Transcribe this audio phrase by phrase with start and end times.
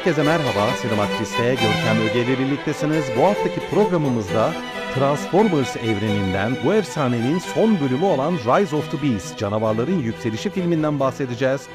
[0.00, 3.04] Herkese merhaba, Sinematris'te Görkem Öge birliktesiniz.
[3.18, 4.52] Bu haftaki programımızda
[4.94, 11.68] Transformers evreninden bu efsanenin son bölümü olan Rise of the Beast, Canavarların Yükselişi filminden bahsedeceğiz.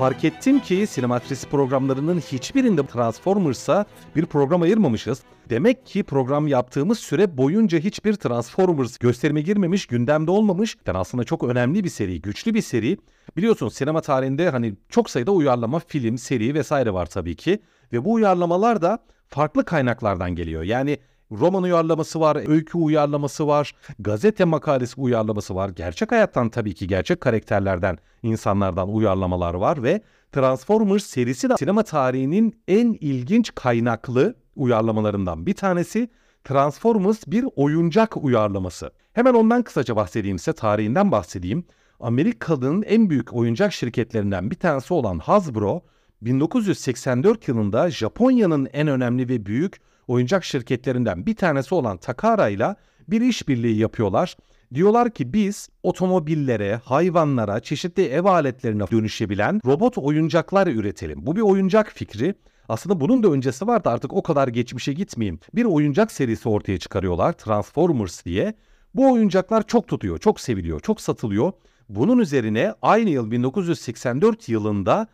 [0.00, 3.84] Fark ettim ki Sinematris programlarının hiçbirinde Transformers'a
[4.16, 5.22] bir program ayırmamışız.
[5.50, 10.76] Demek ki program yaptığımız süre boyunca hiçbir Transformers gösterime girmemiş, gündemde olmamış.
[10.86, 12.96] Yani aslında çok önemli bir seri, güçlü bir seri.
[13.36, 17.62] Biliyorsun sinema tarihinde hani çok sayıda uyarlama, film, seri vesaire var tabii ki.
[17.92, 18.98] Ve bu uyarlamalar da
[19.28, 20.62] farklı kaynaklardan geliyor.
[20.62, 20.98] Yani
[21.32, 25.68] roman uyarlaması var, öykü uyarlaması var, gazete makalesi uyarlaması var.
[25.68, 32.60] Gerçek hayattan tabii ki gerçek karakterlerden, insanlardan uyarlamalar var ve Transformers serisi de sinema tarihinin
[32.68, 36.08] en ilginç kaynaklı uyarlamalarından bir tanesi.
[36.44, 38.90] Transformers bir oyuncak uyarlaması.
[39.12, 41.64] Hemen ondan kısaca bahsedeyim size, tarihinden bahsedeyim.
[42.00, 45.82] Amerika'nın en büyük oyuncak şirketlerinden bir tanesi olan Hasbro,
[46.22, 52.74] 1984 yılında Japonya'nın en önemli ve büyük oyuncak şirketlerinden bir tanesi olan Takara ile
[53.08, 54.36] bir işbirliği yapıyorlar.
[54.74, 61.26] Diyorlar ki biz otomobillere, hayvanlara, çeşitli ev aletlerine dönüşebilen robot oyuncaklar üretelim.
[61.26, 62.34] Bu bir oyuncak fikri.
[62.68, 65.40] Aslında bunun da öncesi vardı artık o kadar geçmişe gitmeyeyim.
[65.54, 68.54] Bir oyuncak serisi ortaya çıkarıyorlar Transformers diye.
[68.94, 71.52] Bu oyuncaklar çok tutuyor, çok seviliyor, çok satılıyor.
[71.88, 75.06] Bunun üzerine aynı yıl 1984 yılında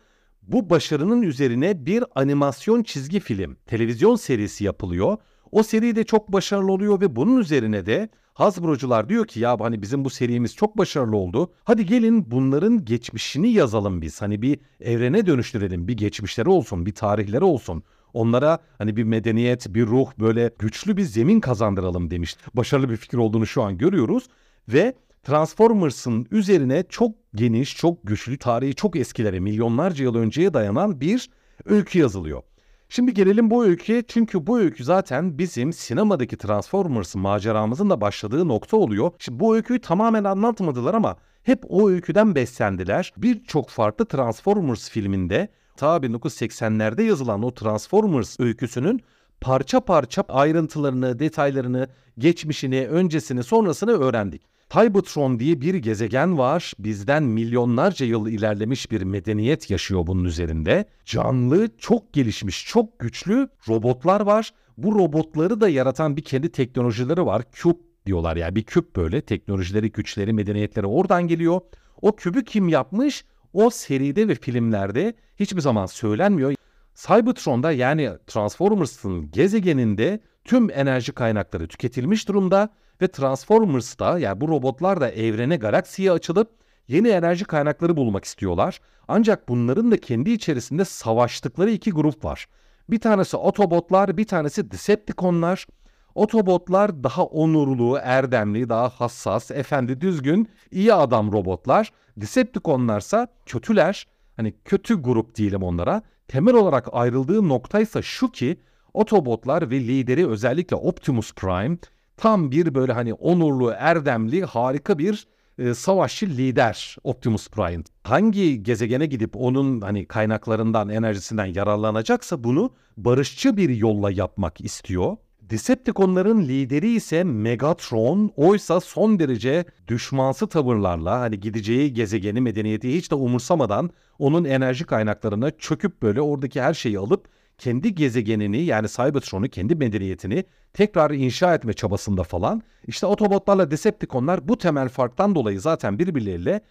[0.47, 5.17] bu başarının üzerine bir animasyon çizgi film, televizyon serisi yapılıyor.
[5.51, 9.81] O seri de çok başarılı oluyor ve bunun üzerine de Hasbro'cular diyor ki ya hani
[9.81, 11.51] bizim bu serimiz çok başarılı oldu.
[11.63, 14.21] Hadi gelin bunların geçmişini yazalım biz.
[14.21, 15.87] Hani bir evrene dönüştürelim.
[15.87, 17.83] Bir geçmişleri olsun, bir tarihleri olsun.
[18.13, 22.37] Onlara hani bir medeniyet, bir ruh böyle güçlü bir zemin kazandıralım demiş.
[22.53, 24.27] Başarılı bir fikir olduğunu şu an görüyoruz
[24.69, 24.93] ve
[25.27, 31.29] Transformers'ın üzerine çok geniş, çok güçlü, tarihi çok eskilere, milyonlarca yıl önceye dayanan bir
[31.65, 32.41] öykü yazılıyor.
[32.89, 38.77] Şimdi gelelim bu öyküye çünkü bu öykü zaten bizim sinemadaki Transformers maceramızın da başladığı nokta
[38.77, 39.11] oluyor.
[39.19, 43.13] Şimdi bu öyküyü tamamen anlatmadılar ama hep o öyküden beslendiler.
[43.17, 49.01] Birçok farklı Transformers filminde ta 1980'lerde yazılan o Transformers öyküsünün
[49.41, 51.87] parça parça ayrıntılarını, detaylarını,
[52.17, 54.56] geçmişini, öncesini, sonrasını öğrendik.
[54.69, 56.73] Tybertron diye bir gezegen var.
[56.79, 60.85] Bizden milyonlarca yıl ilerlemiş bir medeniyet yaşıyor bunun üzerinde.
[61.05, 64.53] Canlı, çok gelişmiş, çok güçlü robotlar var.
[64.77, 67.43] Bu robotları da yaratan bir kendi teknolojileri var.
[67.51, 71.61] Küp diyorlar yani bir küp böyle teknolojileri, güçleri, medeniyetleri oradan geliyor.
[72.01, 73.25] O kübü kim yapmış?
[73.53, 76.53] O seride ve filmlerde hiçbir zaman söylenmiyor.
[76.95, 82.69] Cybertron'da yani Transformers'ın gezegeninde tüm enerji kaynakları tüketilmiş durumda
[83.01, 86.51] ve Transformers'ta yani bu robotlar da evrene galaksiye açılıp
[86.87, 88.79] yeni enerji kaynakları bulmak istiyorlar.
[89.07, 92.47] Ancak bunların da kendi içerisinde savaştıkları iki grup var.
[92.89, 95.67] Bir tanesi Autobotlar, bir tanesi Decepticonlar.
[96.15, 101.91] Autobotlar daha onurlu, erdemli, daha hassas, efendi, düzgün, iyi adam robotlar.
[102.17, 104.07] Decepticonlarsa kötüler.
[104.35, 106.01] Hani kötü grup diyelim onlara.
[106.27, 108.59] Temel olarak ayrıldığı noktaysa şu ki
[108.93, 111.77] Autobotlar ve lideri özellikle Optimus Prime
[112.17, 117.83] tam bir böyle hani onurlu, erdemli, harika bir e, savaşçı lider Optimus Prime.
[118.03, 125.17] Hangi gezegene gidip onun hani kaynaklarından, enerjisinden yararlanacaksa bunu barışçı bir yolla yapmak istiyor.
[125.41, 128.31] Decepticonların lideri ise Megatron.
[128.35, 133.89] Oysa son derece düşmansı tavırlarla hani gideceği gezegeni medeniyeti hiç de umursamadan
[134.19, 140.43] onun enerji kaynaklarına çöküp böyle oradaki her şeyi alıp kendi gezegenini yani Cybertron'u kendi medeniyetini
[140.73, 142.61] tekrar inşa etme çabasında falan.
[142.87, 146.61] İşte Autobotlarla Decepticonlar bu temel farktan dolayı zaten birbirleriyle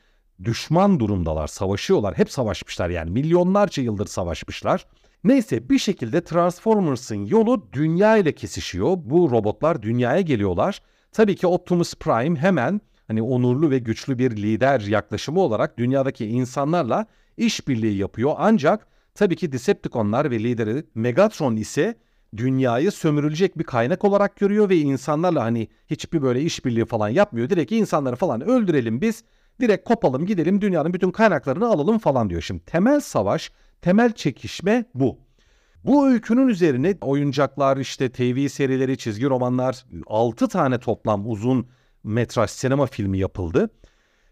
[0.44, 2.18] düşman durumdalar, savaşıyorlar.
[2.18, 4.86] Hep savaşmışlar yani milyonlarca yıldır savaşmışlar.
[5.24, 8.96] Neyse bir şekilde Transformers'ın yolu dünya ile kesişiyor.
[9.04, 10.82] Bu robotlar dünyaya geliyorlar.
[11.12, 17.06] Tabii ki Optimus Prime hemen hani onurlu ve güçlü bir lider yaklaşımı olarak dünyadaki insanlarla
[17.36, 18.34] işbirliği yapıyor.
[18.38, 18.86] Ancak
[19.16, 21.94] tabii ki Decepticonlar ve lideri Megatron ise
[22.36, 27.50] dünyayı sömürülecek bir kaynak olarak görüyor ve insanlarla hani hiçbir böyle işbirliği falan yapmıyor.
[27.50, 29.24] Direkt insanları falan öldürelim biz.
[29.60, 32.42] Direkt kopalım gidelim dünyanın bütün kaynaklarını alalım falan diyor.
[32.42, 33.52] Şimdi temel savaş,
[33.82, 35.18] temel çekişme bu.
[35.84, 41.66] Bu öykünün üzerine oyuncaklar, işte TV serileri, çizgi romanlar, 6 tane toplam uzun
[42.04, 43.70] metraj sinema filmi yapıldı.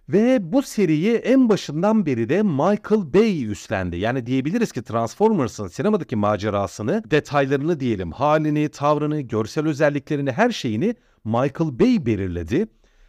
[0.09, 3.97] Ve bu seriyi en başından beri de Michael Bay üstlendi.
[3.97, 11.79] Yani diyebiliriz ki Transformers'ın sinemadaki macerasını, detaylarını diyelim, halini, tavrını, görsel özelliklerini, her şeyini Michael
[11.79, 12.67] Bay belirledi.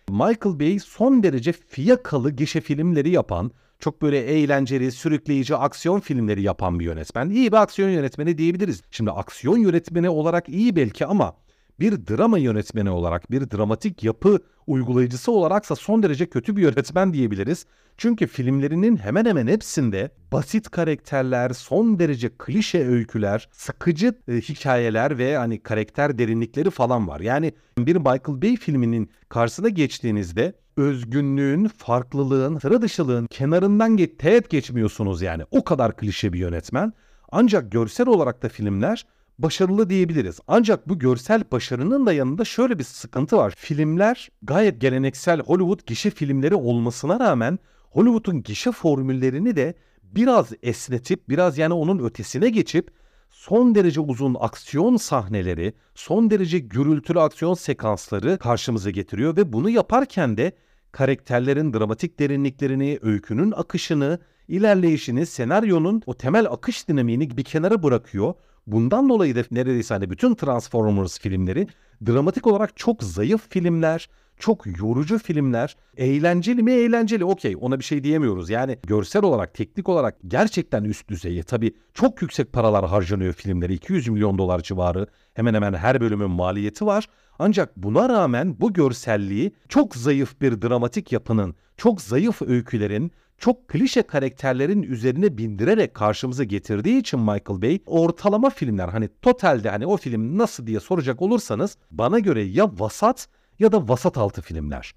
[0.09, 6.79] Michael Bay son derece fiyakalı gişe filmleri yapan, çok böyle eğlenceli, sürükleyici aksiyon filmleri yapan
[6.79, 7.29] bir yönetmen.
[7.29, 8.81] İyi bir aksiyon yönetmeni diyebiliriz.
[8.91, 11.35] Şimdi aksiyon yönetmeni olarak iyi belki ama
[11.79, 17.65] bir drama yönetmeni olarak, bir dramatik yapı uygulayıcısı olaraksa son derece kötü bir yönetmen diyebiliriz.
[17.97, 25.37] Çünkü filmlerinin hemen hemen hepsinde basit karakterler, son derece klişe öyküler, sıkıcı e, hikayeler ve
[25.37, 27.19] hani karakter derinlikleri falan var.
[27.19, 35.21] Yani bir Michael Bay filminin karşısına geçtiğinizde özgünlüğün, farklılığın, sıra dışılığın kenarından ge- teğet geçmiyorsunuz
[35.21, 35.43] yani.
[35.51, 36.93] O kadar klişe bir yönetmen.
[37.31, 39.05] Ancak görsel olarak da filmler
[39.39, 40.39] başarılı diyebiliriz.
[40.47, 43.53] Ancak bu görsel başarının da yanında şöyle bir sıkıntı var.
[43.57, 47.59] Filmler gayet geleneksel Hollywood gişe filmleri olmasına rağmen
[47.89, 49.73] Hollywood'un gişe formüllerini de
[50.03, 52.91] biraz esnetip biraz yani onun ötesine geçip
[53.29, 60.37] son derece uzun aksiyon sahneleri, son derece gürültülü aksiyon sekansları karşımıza getiriyor ve bunu yaparken
[60.37, 60.51] de
[60.91, 68.33] karakterlerin dramatik derinliklerini, öykünün akışını, ilerleyişini, senaryonun o temel akış dinamiğini bir kenara bırakıyor.
[68.67, 71.67] Bundan dolayı da neredeyse hani bütün Transformers filmleri
[72.05, 74.09] dramatik olarak çok zayıf filmler,
[74.39, 75.75] çok yorucu filmler.
[75.97, 78.49] Eğlenceli mi eğlenceli okey ona bir şey diyemiyoruz.
[78.49, 81.43] Yani görsel olarak, teknik olarak gerçekten üst düzeyi.
[81.43, 83.73] Tabii çok yüksek paralar harcanıyor filmleri.
[83.73, 87.07] 200 milyon dolar civarı hemen hemen her bölümün maliyeti var.
[87.39, 94.01] Ancak buna rağmen bu görselliği çok zayıf bir dramatik yapının, çok zayıf öykülerin, çok klişe
[94.01, 100.37] karakterlerin üzerine bindirerek karşımıza getirdiği için Michael Bay ortalama filmler hani totalde hani o film
[100.37, 103.27] nasıl diye soracak olursanız bana göre ya vasat
[103.59, 104.93] ya da vasat altı filmler.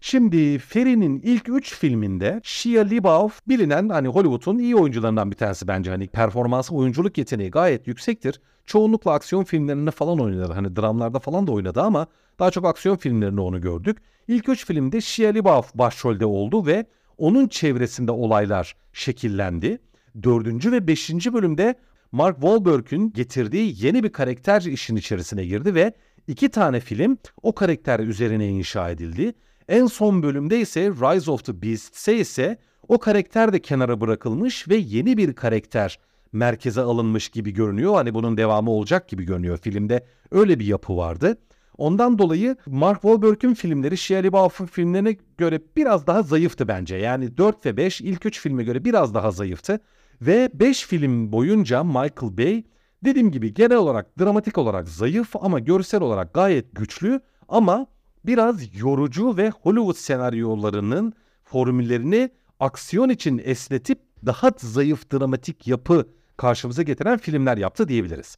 [0.00, 5.90] Şimdi Feri'nin ilk 3 filminde Shia LaBeouf bilinen hani Hollywood'un iyi oyuncularından bir tanesi bence.
[5.90, 8.40] Hani performansı, oyunculuk yeteneği gayet yüksektir.
[8.66, 10.52] Çoğunlukla aksiyon filmlerinde falan oynadı.
[10.52, 12.06] Hani dramlarda falan da oynadı ama
[12.38, 13.98] daha çok aksiyon filmlerinde onu gördük.
[14.28, 16.86] İlk 3 filmde Shia LaBeouf başrolde oldu ve
[17.18, 19.78] onun çevresinde olaylar şekillendi.
[20.22, 21.74] Dördüncü ve beşinci bölümde
[22.12, 25.92] Mark Wahlberg'ün getirdiği yeni bir karakter işin içerisine girdi ve
[26.28, 29.32] iki tane film o karakter üzerine inşa edildi.
[29.68, 32.58] En son bölümde ise Rise of the Beast'se ise
[32.88, 35.98] o karakter de kenara bırakılmış ve yeni bir karakter
[36.32, 37.94] merkeze alınmış gibi görünüyor.
[37.94, 40.06] Hani bunun devamı olacak gibi görünüyor filmde.
[40.30, 41.38] Öyle bir yapı vardı.
[41.78, 46.96] Ondan dolayı Mark Wahlberg'ün filmleri Shia LaBeouf'un filmlerine göre biraz daha zayıftı bence.
[46.96, 49.80] Yani 4 ve 5 ilk 3 filme göre biraz daha zayıftı.
[50.22, 52.64] Ve 5 film boyunca Michael Bay
[53.04, 57.86] dediğim gibi genel olarak dramatik olarak zayıf ama görsel olarak gayet güçlü ama
[58.24, 61.12] biraz yorucu ve Hollywood senaryolarının
[61.44, 68.36] formüllerini aksiyon için esnetip daha zayıf dramatik yapı karşımıza getiren filmler yaptı diyebiliriz.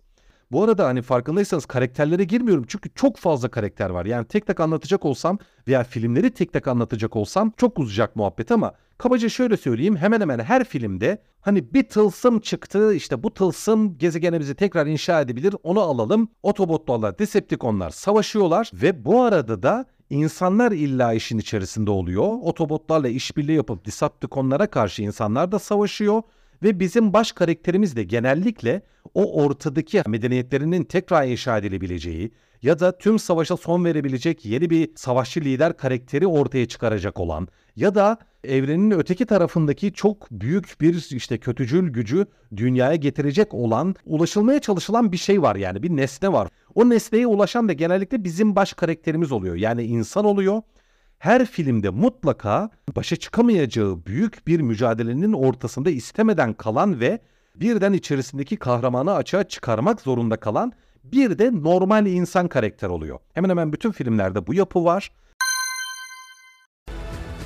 [0.51, 4.07] Bu arada hani farkındaysanız karakterlere girmiyorum çünkü çok fazla karakter var.
[4.07, 8.73] Yani tek tek anlatacak olsam veya filmleri tek tek anlatacak olsam çok uzayacak muhabbet ama
[8.99, 14.55] kabaca şöyle söyleyeyim hemen hemen her filmde hani bir tılsım çıktı işte bu tılsım gezegenimizi
[14.55, 16.29] tekrar inşa edebilir onu alalım.
[16.43, 22.29] Otobotlarla Decepticonlar savaşıyorlar ve bu arada da insanlar illa işin içerisinde oluyor.
[22.43, 26.23] Otobotlarla işbirliği yapıp Decepticonlara karşı insanlar da savaşıyor
[26.63, 28.83] ve bizim baş karakterimiz de genellikle
[29.15, 35.41] o ortadaki medeniyetlerinin tekrar inşa edilebileceği ya da tüm savaşa son verebilecek yeni bir savaşçı
[35.41, 41.91] lider karakteri ortaya çıkaracak olan ya da evrenin öteki tarafındaki çok büyük bir işte kötücül
[41.91, 46.49] gücü dünyaya getirecek olan ulaşılmaya çalışılan bir şey var yani bir nesne var.
[46.75, 49.55] O nesneye ulaşan da genellikle bizim baş karakterimiz oluyor.
[49.55, 50.63] Yani insan oluyor
[51.19, 57.21] her filmde mutlaka başa çıkamayacağı büyük bir mücadelenin ortasında istemeden kalan ve
[57.55, 60.73] birden içerisindeki kahramanı açığa çıkarmak zorunda kalan
[61.05, 63.19] bir de normal insan karakter oluyor.
[63.35, 65.13] Hemen hemen bütün filmlerde bu yapı var.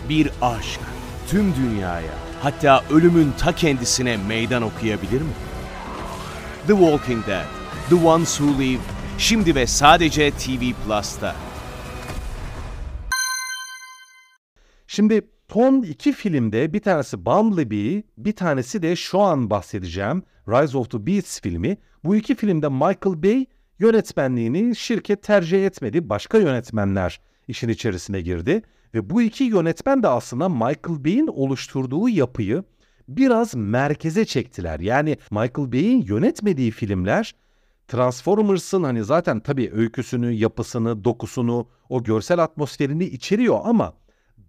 [0.08, 0.80] Bir aşk
[1.28, 2.12] tüm dünyaya
[2.42, 5.32] hatta ölümün ta kendisine meydan okuyabilir mi?
[6.66, 7.46] The Walking Dead,
[7.88, 8.80] The Ones Who Live,
[9.18, 11.34] şimdi ve sadece TV Plus'ta.
[14.94, 20.90] Şimdi son iki filmde bir tanesi Bumblebee, bir tanesi de şu an bahsedeceğim Rise of
[20.90, 21.76] the Beasts filmi.
[22.04, 23.46] Bu iki filmde Michael Bay
[23.78, 26.08] yönetmenliğini şirket tercih etmedi.
[26.08, 28.62] Başka yönetmenler işin içerisine girdi.
[28.94, 32.64] Ve bu iki yönetmen de aslında Michael Bay'in oluşturduğu yapıyı
[33.08, 34.80] biraz merkeze çektiler.
[34.80, 37.34] Yani Michael Bay'in yönetmediği filmler
[37.88, 44.01] Transformers'ın hani zaten tabii öyküsünü, yapısını, dokusunu, o görsel atmosferini içeriyor ama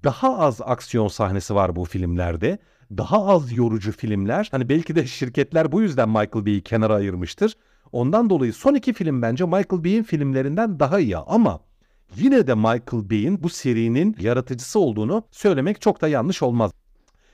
[0.03, 2.57] daha az aksiyon sahnesi var bu filmlerde.
[2.97, 4.47] Daha az yorucu filmler.
[4.51, 7.57] Hani belki de şirketler bu yüzden Michael Bay'i kenara ayırmıştır.
[7.91, 11.59] Ondan dolayı son iki film bence Michael Bay'in filmlerinden daha iyi ama
[12.15, 16.71] yine de Michael Bay'in bu serinin yaratıcısı olduğunu söylemek çok da yanlış olmaz.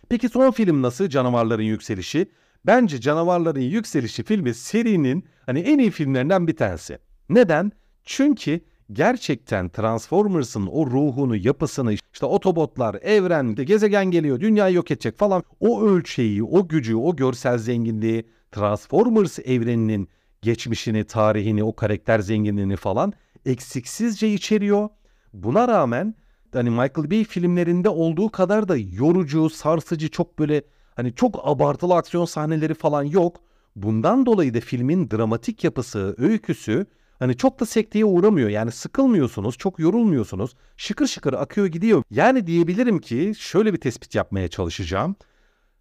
[0.10, 1.10] Peki son film nasıl?
[1.10, 2.32] Canavarların Yükselişi.
[2.66, 6.98] Bence Canavarların Yükselişi filmi serinin hani en iyi filmlerinden bir tanesi.
[7.30, 7.72] Neden?
[8.04, 8.62] Çünkü
[8.94, 15.82] gerçekten Transformers'ın o ruhunu, yapısını, işte otobotlar, evren, gezegen geliyor, dünyayı yok edecek falan o
[15.84, 20.10] ölçeği, o gücü, o görsel zenginliği Transformers evreninin
[20.42, 23.14] geçmişini, tarihini, o karakter zenginliğini falan
[23.46, 24.90] eksiksizce içeriyor.
[25.34, 26.16] Buna rağmen
[26.54, 30.62] hani Michael Bay filmlerinde olduğu kadar da yorucu, sarsıcı, çok böyle
[30.96, 33.42] hani çok abartılı aksiyon sahneleri falan yok.
[33.76, 36.86] Bundan dolayı da filmin dramatik yapısı, öyküsü
[37.20, 38.50] hani çok da sekteye uğramıyor.
[38.50, 40.56] Yani sıkılmıyorsunuz, çok yorulmuyorsunuz.
[40.78, 42.04] Şıkır şıkır akıyor gidiyor.
[42.12, 45.16] Yani diyebilirim ki şöyle bir tespit yapmaya çalışacağım.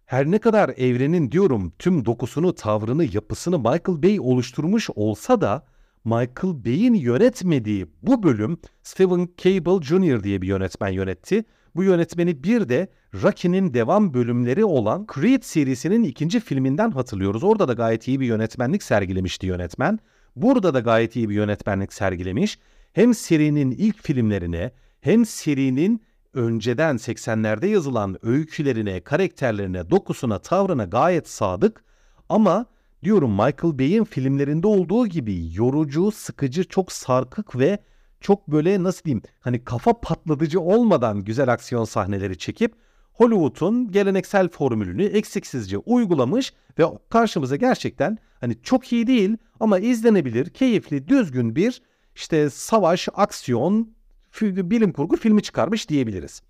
[0.05, 5.65] Her ne kadar evrenin diyorum tüm dokusunu, tavrını, yapısını Michael Bay oluşturmuş olsa da
[6.05, 10.23] Michael Bay'in yönetmediği bu bölüm Steven Cable Jr.
[10.23, 11.43] diye bir yönetmen yönetti.
[11.75, 12.87] Bu yönetmeni bir de
[13.23, 17.43] Rocky'nin devam bölümleri olan Creed serisinin ikinci filminden hatırlıyoruz.
[17.43, 19.99] Orada da gayet iyi bir yönetmenlik sergilemişti yönetmen.
[20.41, 22.59] Burada da gayet iyi bir yönetmenlik sergilemiş.
[22.93, 26.03] Hem serinin ilk filmlerine hem serinin
[26.33, 31.83] önceden 80'lerde yazılan öykülerine, karakterlerine, dokusuna, tavrına gayet sadık
[32.29, 32.65] ama
[33.03, 37.79] diyorum Michael Bay'in filmlerinde olduğu gibi yorucu, sıkıcı, çok sarkık ve
[38.21, 42.75] çok böyle nasıl diyeyim hani kafa patlatıcı olmadan güzel aksiyon sahneleri çekip
[43.19, 51.07] Hollywood'un geleneksel formülünü eksiksizce uygulamış ve karşımıza gerçekten hani çok iyi değil ama izlenebilir, keyifli,
[51.07, 51.81] düzgün bir
[52.15, 53.93] işte savaş, aksiyon,
[54.41, 56.41] bilim kurgu filmi çıkarmış diyebiliriz.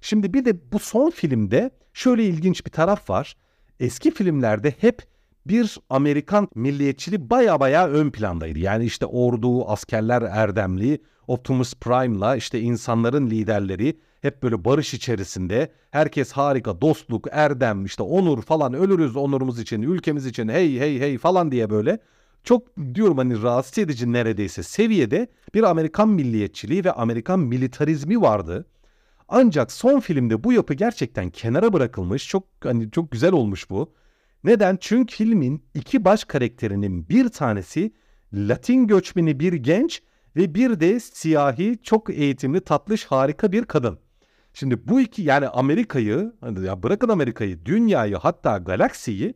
[0.00, 3.36] Şimdi bir de bu son filmde şöyle ilginç bir taraf var.
[3.80, 5.02] Eski filmlerde hep
[5.46, 8.58] bir Amerikan milliyetçiliği baya baya ön plandaydı.
[8.58, 15.72] Yani işte ordu, askerler erdemli, Optimus Prime'la işte insanların liderleri hep böyle barış içerisinde.
[15.90, 21.18] Herkes harika, dostluk, erdem, işte onur falan ölürüz onurumuz için, ülkemiz için hey hey hey
[21.18, 21.98] falan diye böyle
[22.44, 28.66] çok diyorum hani rahatsız edici neredeyse seviyede bir Amerikan milliyetçiliği ve Amerikan militarizmi vardı.
[29.28, 32.28] Ancak son filmde bu yapı gerçekten kenara bırakılmış.
[32.28, 33.92] Çok hani çok güzel olmuş bu.
[34.44, 34.78] Neden?
[34.80, 37.92] Çünkü filmin iki baş karakterinin bir tanesi
[38.32, 40.02] Latin göçmeni bir genç
[40.36, 43.98] ve bir de siyahi, çok eğitimli, tatlış, harika bir kadın.
[44.54, 49.34] Şimdi bu iki yani Amerika'yı, hani ya bırakın Amerika'yı, dünyayı hatta galaksiyi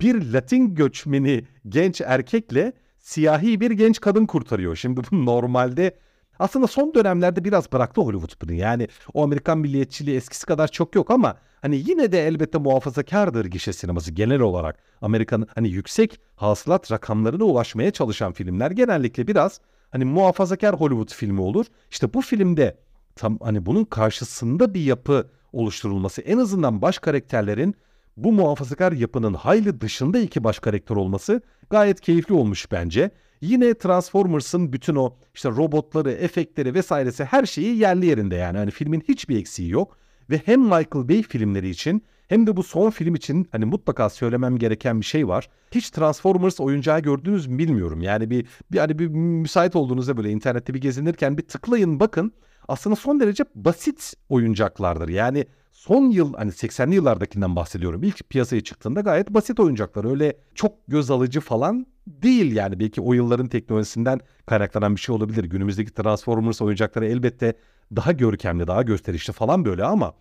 [0.00, 4.76] bir Latin göçmeni genç erkekle siyahi bir genç kadın kurtarıyor.
[4.76, 5.96] Şimdi bu normalde
[6.38, 8.52] aslında son dönemlerde biraz bıraktı Hollywood bunu.
[8.52, 13.72] Yani o Amerikan milliyetçiliği eskisi kadar çok yok ama hani yine de elbette muhafazakardır gişe
[13.72, 14.78] sineması genel olarak.
[15.00, 19.60] Amerika'nın hani yüksek hasılat rakamlarına ulaşmaya çalışan filmler genellikle biraz
[19.90, 21.66] hani muhafazakar Hollywood filmi olur.
[21.90, 22.76] İşte bu filmde
[23.16, 27.74] tam hani bunun karşısında bir yapı oluşturulması en azından baş karakterlerin
[28.16, 33.10] bu muhafazakar yapının hayli dışında iki baş karakter olması gayet keyifli olmuş bence.
[33.40, 38.58] Yine Transformers'ın bütün o işte robotları, efektleri vesairesi her şeyi yerli yerinde yani.
[38.58, 39.98] Hani filmin hiçbir eksiği yok.
[40.32, 44.58] Ve hem Michael Bay filmleri için hem de bu son film için hani mutlaka söylemem
[44.58, 45.48] gereken bir şey var.
[45.70, 48.02] Hiç Transformers oyuncağı gördünüz mü bilmiyorum.
[48.02, 52.32] Yani bir, bir hani bir müsait olduğunuzda böyle internette bir gezinirken bir tıklayın bakın.
[52.68, 55.08] Aslında son derece basit oyuncaklardır.
[55.08, 58.02] Yani son yıl hani 80'li yıllardakinden bahsediyorum.
[58.02, 60.10] İlk piyasaya çıktığında gayet basit oyuncaklar.
[60.10, 62.80] Öyle çok göz alıcı falan değil yani.
[62.80, 65.44] Belki o yılların teknolojisinden kaynaklanan bir şey olabilir.
[65.44, 67.54] Günümüzdeki Transformers oyuncakları elbette
[67.96, 70.14] daha görkemli, daha gösterişli falan böyle ama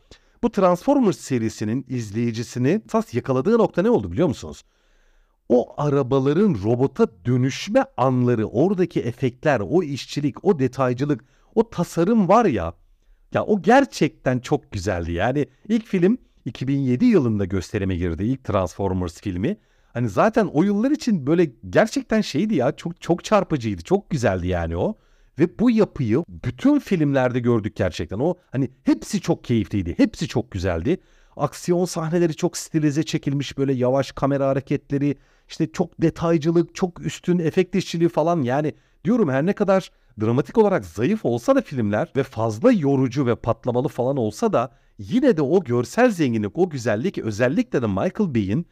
[0.44, 4.64] bu Transformers serisinin izleyicisini tas yakaladığı nokta ne oldu biliyor musunuz?
[5.50, 11.24] O arabaların robota dönüşme anları, oradaki efektler, o işçilik, o detaycılık,
[11.56, 12.74] o tasarım var ya
[13.34, 15.12] ya o gerçekten çok güzeldi.
[15.12, 18.24] Yani ilk film 2007 yılında gösterime girdi.
[18.24, 19.58] ilk Transformers filmi.
[19.94, 23.82] Hani zaten o yıllar için böyle gerçekten şeydi ya çok çok çarpıcıydı.
[23.82, 24.98] Çok güzeldi yani o.
[25.42, 28.20] Ve bu yapıyı bütün filmlerde gördük gerçekten.
[28.20, 29.94] O hani hepsi çok keyifliydi.
[29.98, 30.98] Hepsi çok güzeldi.
[31.36, 35.18] Aksiyon sahneleri çok stilize çekilmiş böyle yavaş kamera hareketleri,
[35.50, 38.74] işte çok detaycılık, çok üstün efekt işçiliği falan yani
[39.06, 43.88] Diyorum her ne kadar dramatik olarak zayıf olsa da filmler ve fazla yorucu ve patlamalı
[43.88, 48.66] falan olsa da yine de o görsel zenginlik, o güzellik özellikle de Michael Bay'in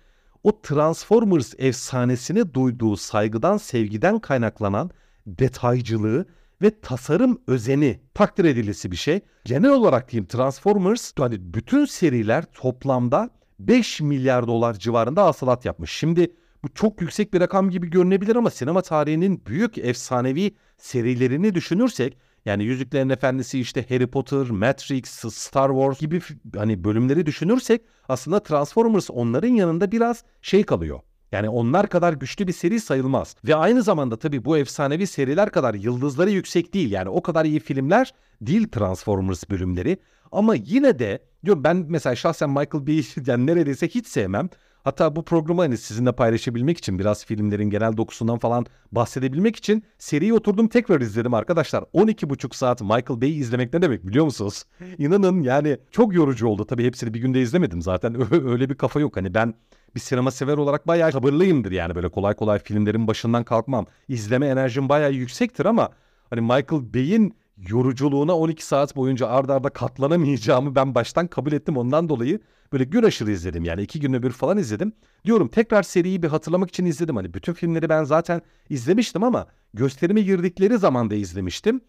[0.43, 4.91] o Transformers efsanesine duyduğu saygıdan, sevgiden kaynaklanan
[5.27, 6.25] detaycılığı
[6.61, 9.19] ve tasarım özeni takdir edilisi bir şey.
[9.45, 15.91] Genel olarak diyeyim Transformers hani bütün seriler toplamda 5 milyar dolar civarında hasılat yapmış.
[15.91, 22.17] Şimdi bu çok yüksek bir rakam gibi görünebilir ama sinema tarihinin büyük efsanevi serilerini düşünürsek
[22.45, 26.21] yani Yüzüklerin Efendisi işte Harry Potter, Matrix, Star Wars gibi
[26.55, 30.99] hani bölümleri düşünürsek aslında Transformers onların yanında biraz şey kalıyor.
[31.31, 33.36] Yani onlar kadar güçlü bir seri sayılmaz.
[33.48, 36.91] Ve aynı zamanda tabii bu efsanevi seriler kadar yıldızları yüksek değil.
[36.91, 39.98] Yani o kadar iyi filmler değil Transformers bölümleri.
[40.31, 44.50] Ama yine de diyorum ben mesela şahsen Michael Bay'i yani neredeyse hiç sevmem.
[44.83, 50.33] Hatta bu programı hani sizinle paylaşabilmek için biraz filmlerin genel dokusundan falan bahsedebilmek için seriyi
[50.33, 51.81] oturdum tekrar izledim arkadaşlar.
[51.81, 54.63] 12,5 saat Michael Bay'i izlemek ne demek biliyor musunuz?
[54.98, 56.65] İnanın yani çok yorucu oldu.
[56.65, 59.17] Tabii hepsini bir günde izlemedim zaten öyle bir kafa yok.
[59.17, 59.53] Hani ben
[59.96, 63.86] bir sinema sever olarak bayağı sabırlıyımdır yani böyle kolay kolay filmlerin başından kalkmam.
[64.08, 65.89] İzleme enerjim bayağı yüksektir ama
[66.29, 67.34] hani Michael Bay'in
[67.67, 71.77] yoruculuğuna 12 saat boyunca ardarda arda katlanamayacağımı ben baştan kabul ettim.
[71.77, 72.39] Ondan dolayı
[72.74, 74.93] böyle gün aşırı izledim yani iki günde bir falan izledim.
[75.25, 77.15] Diyorum tekrar seriyi bir hatırlamak için izledim.
[77.15, 81.81] Hani bütün filmleri ben zaten izlemiştim ama gösterime girdikleri zaman da izlemiştim.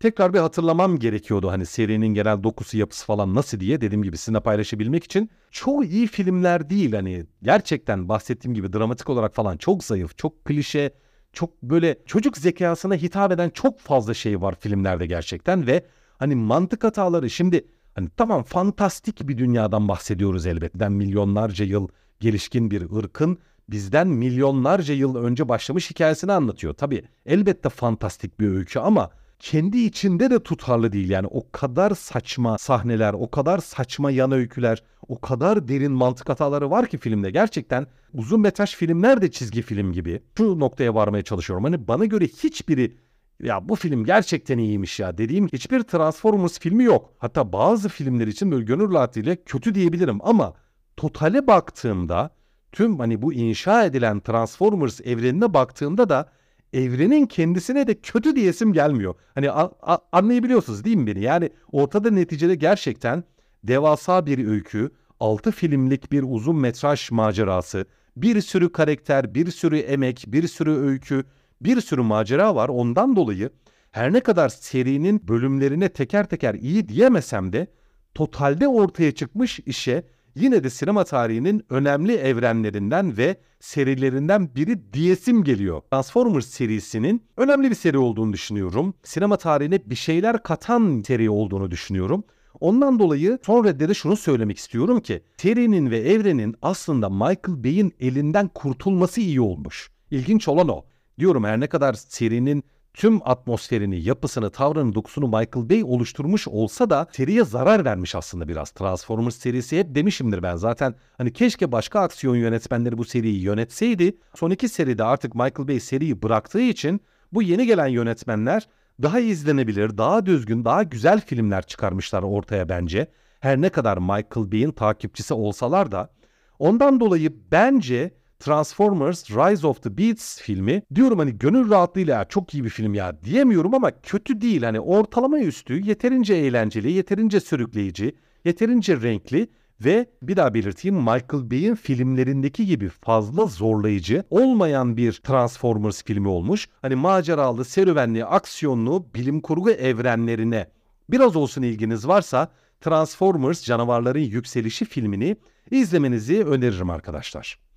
[0.00, 4.40] Tekrar bir hatırlamam gerekiyordu hani serinin genel dokusu yapısı falan nasıl diye dediğim gibi sizinle
[4.40, 5.30] paylaşabilmek için.
[5.50, 10.94] Çoğu iyi filmler değil hani gerçekten bahsettiğim gibi dramatik olarak falan çok zayıf, çok klişe,
[11.32, 15.86] çok böyle çocuk zekasına hitap eden çok fazla şey var filmlerde gerçekten ve
[16.18, 20.88] hani mantık hataları şimdi hani tamam fantastik bir dünyadan bahsediyoruz elbette.
[20.88, 21.88] Milyonlarca yıl
[22.20, 23.38] gelişkin bir ırkın
[23.68, 26.74] bizden milyonlarca yıl önce başlamış hikayesini anlatıyor.
[26.74, 31.10] Tabii elbette fantastik bir öykü ama kendi içinde de tutarlı değil.
[31.10, 36.70] Yani o kadar saçma sahneler, o kadar saçma yan öyküler, o kadar derin mantık hataları
[36.70, 37.30] var ki filmde.
[37.30, 40.22] Gerçekten uzun metraj filmler de çizgi film gibi.
[40.38, 41.64] Şu noktaya varmaya çalışıyorum.
[41.64, 42.96] Hani bana göre hiçbiri
[43.42, 47.12] ya bu film gerçekten iyiymiş ya dediğim hiçbir Transformers filmi yok.
[47.18, 50.54] Hatta bazı filmler için böyle gönül rahatlığıyla kötü diyebilirim ama
[50.96, 52.30] totale baktığımda
[52.72, 56.28] tüm hani bu inşa edilen Transformers evrenine baktığımda da
[56.72, 59.14] evrenin kendisine de kötü diyesim gelmiyor.
[59.34, 61.20] Hani a- a- anlayabiliyorsunuz değil mi beni?
[61.20, 63.24] Yani ortada neticede gerçekten
[63.64, 70.24] devasa bir öykü, 6 filmlik bir uzun metraj macerası, bir sürü karakter, bir sürü emek,
[70.28, 71.24] bir sürü öykü,
[71.60, 72.68] bir sürü macera var.
[72.68, 73.50] Ondan dolayı
[73.90, 77.66] her ne kadar serinin bölümlerine teker teker iyi diyemesem de
[78.14, 80.02] totalde ortaya çıkmış işe
[80.40, 85.82] yine de sinema tarihinin önemli evrenlerinden ve serilerinden biri diyesim geliyor.
[85.90, 88.94] Transformers serisinin önemli bir seri olduğunu düşünüyorum.
[89.02, 92.24] Sinema tarihine bir şeyler katan seri olduğunu düşünüyorum.
[92.60, 98.48] Ondan dolayı son reddede şunu söylemek istiyorum ki serinin ve evrenin aslında Michael Bay'in elinden
[98.48, 99.90] kurtulması iyi olmuş.
[100.10, 100.84] İlginç olan o.
[101.18, 102.64] Diyorum her ne kadar serinin
[102.98, 108.70] tüm atmosferini, yapısını, tavrını, dokusunu Michael Bay oluşturmuş olsa da seriye zarar vermiş aslında biraz.
[108.70, 110.94] Transformers serisi hep demişimdir ben zaten.
[111.18, 114.16] Hani keşke başka aksiyon yönetmenleri bu seriyi yönetseydi.
[114.34, 117.00] Son iki seride artık Michael Bay seriyi bıraktığı için
[117.32, 118.68] bu yeni gelen yönetmenler
[119.02, 123.10] daha izlenebilir, daha düzgün, daha güzel filmler çıkarmışlar ortaya bence.
[123.40, 126.10] Her ne kadar Michael Bay'in takipçisi olsalar da
[126.58, 132.64] ondan dolayı bence Transformers Rise of the Beasts filmi diyorum hani gönül rahatlığıyla çok iyi
[132.64, 139.00] bir film ya diyemiyorum ama kötü değil hani ortalama üstü yeterince eğlenceli, yeterince sürükleyici, yeterince
[139.00, 139.48] renkli
[139.84, 146.68] ve bir daha belirteyim Michael Bay'in filmlerindeki gibi fazla zorlayıcı olmayan bir Transformers filmi olmuş.
[146.82, 150.70] Hani maceralı, serüvenli, aksiyonlu, bilim kurgu evrenlerine
[151.10, 152.48] biraz olsun ilginiz varsa
[152.80, 155.36] Transformers Canavarların Yükselişi filmini
[155.70, 157.67] izlemenizi öneririm arkadaşlar.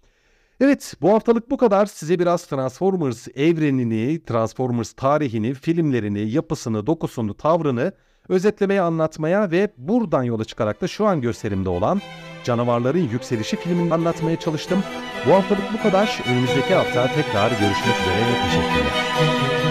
[0.62, 1.86] Evet bu haftalık bu kadar.
[1.86, 7.94] Size biraz Transformers evrenini, Transformers tarihini, filmlerini, yapısını, dokusunu, tavrını
[8.30, 12.02] özetlemeye, anlatmaya ve buradan yola çıkarak da şu an gösterimde olan
[12.44, 14.84] Canavarların Yükselişi filmini anlatmaya çalıştım.
[15.28, 16.24] Bu haftalık bu kadar.
[16.30, 18.26] Önümüzdeki hafta tekrar görüşmek üzere.
[18.44, 19.71] Teşekkürler.